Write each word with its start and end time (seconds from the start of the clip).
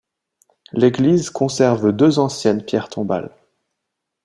L'église 0.73 1.29
conserve 1.29 1.91
deux 1.91 2.17
anciennes 2.17 2.65
pierres 2.65 2.89
tombales. 2.89 3.29